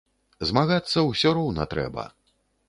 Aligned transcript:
Змагацца 0.49 1.03
ўсё 1.11 1.35
роўна 1.39 1.69
трэба. 1.75 2.09